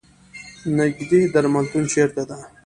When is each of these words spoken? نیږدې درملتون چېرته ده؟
نیږدې 0.77 1.19
درملتون 1.33 1.83
چېرته 1.93 2.21
ده؟ 2.29 2.37